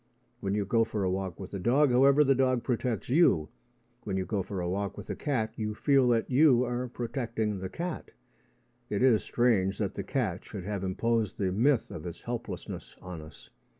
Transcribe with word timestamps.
When 0.39 0.55
you 0.55 0.65
go 0.65 0.83
for 0.83 1.03
a 1.03 1.11
walk 1.11 1.39
with 1.39 1.53
a 1.53 1.59
dog, 1.59 1.91
however, 1.91 2.23
the 2.23 2.33
dog 2.33 2.63
protects 2.63 3.07
you: 3.07 3.49
when 4.03 4.17
you 4.17 4.25
go 4.25 4.41
for 4.41 4.59
a 4.59 4.67
walk 4.67 4.97
with 4.97 5.11
a 5.11 5.15
cat, 5.15 5.53
you 5.55 5.75
feel 5.75 6.07
that 6.07 6.27
you 6.27 6.63
are 6.65 6.87
protecting 6.87 7.59
the 7.59 7.69
cat. 7.69 8.09
It 8.89 9.03
is 9.03 9.21
strange 9.21 9.77
that 9.77 9.93
the 9.93 10.01
cat 10.01 10.43
should 10.43 10.63
have 10.63 10.83
imposed 10.83 11.37
the 11.37 11.51
myth 11.51 11.91
of 11.91 12.07
its 12.07 12.23
helplessness 12.23 12.97
on 12.99 13.21
us. 13.21 13.51